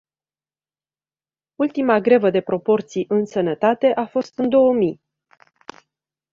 Ultima 1.55 1.99
grevă 1.99 2.29
de 2.29 2.41
proporții, 2.41 3.05
în 3.07 3.25
sănătate, 3.25 3.87
a 3.95 4.05
fost 4.05 4.37
în 4.37 4.49
două 4.49 4.73
mii. 4.73 5.01